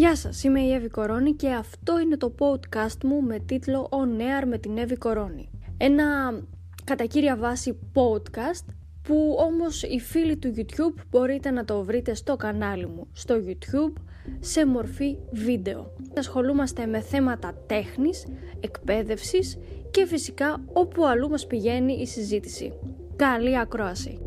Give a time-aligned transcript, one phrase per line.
[0.00, 4.20] Γεια σας, είμαι η Εύη Κορώνη και αυτό είναι το podcast μου με τίτλο On
[4.20, 5.50] Air με την Εύη Κορώνη.
[5.76, 6.04] Ένα
[6.84, 8.64] κατά κύρια βάση podcast
[9.02, 14.02] που όμως οι φίλοι του YouTube μπορείτε να το βρείτε στο κανάλι μου στο YouTube
[14.40, 15.92] σε μορφή βίντεο.
[16.18, 18.26] Ασχολούμαστε με θέματα τέχνης,
[18.60, 19.58] εκπαίδευσης
[19.90, 22.72] και φυσικά όπου αλλού μας πηγαίνει η συζήτηση.
[23.16, 24.18] Καλή ακρόαση!